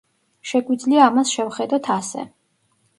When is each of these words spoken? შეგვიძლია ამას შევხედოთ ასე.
შეგვიძლია 0.51 1.05
ამას 1.11 1.37
შევხედოთ 1.37 1.95
ასე. 2.01 2.29